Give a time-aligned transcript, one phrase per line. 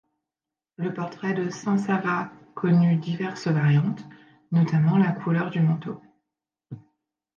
[0.77, 4.03] Le portrait de saint Sava connut diverses variantes,
[4.51, 6.01] notamment la couleur du manteau.